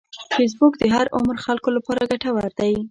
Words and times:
فېسبوک 0.35 0.73
د 0.79 0.83
هر 0.95 1.05
عمر 1.17 1.35
خلکو 1.45 1.69
لپاره 1.77 2.01
ګټور 2.11 2.45
دی 2.59 2.73